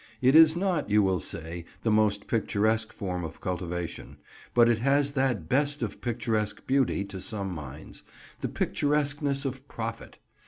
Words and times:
It 0.19 0.35
is 0.35 0.57
not, 0.57 0.89
you 0.89 1.03
will 1.03 1.19
say, 1.19 1.63
the 1.83 1.91
most 1.91 2.25
picturesque 2.25 2.91
form 2.91 3.23
of 3.23 3.39
cultivation, 3.39 4.17
but 4.55 4.67
it 4.67 4.79
has 4.79 5.11
that 5.11 5.47
best 5.47 5.83
of 5.83 6.01
picturesque 6.01 6.65
beauty 6.65 7.05
to 7.05 7.21
some 7.21 7.53
minds, 7.53 8.01
the 8.39 8.49
picturesqueness 8.49 9.45
of 9.45 9.67
profit. 9.67 10.17